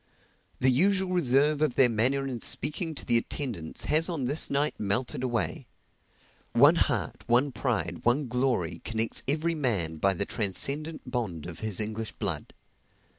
The 0.57 0.71
usual 0.71 1.11
reserve 1.13 1.61
of 1.61 1.75
their 1.75 1.87
manner 1.87 2.25
in 2.25 2.41
speaking 2.41 2.95
to 2.95 3.05
the 3.05 3.19
attendants 3.19 3.83
has 3.83 4.09
on 4.09 4.25
this 4.25 4.49
night 4.49 4.73
melted 4.79 5.21
away. 5.21 5.67
One 6.53 6.73
heart, 6.73 7.23
one 7.27 7.51
pride, 7.51 7.99
one 8.03 8.25
glory, 8.27 8.81
connects 8.83 9.21
every 9.27 9.53
man 9.53 9.97
by 9.97 10.15
the 10.15 10.25
transcendent 10.25 11.03
bond 11.11 11.45
of 11.45 11.59
his 11.59 11.79
English 11.79 12.13
blood. 12.13 12.51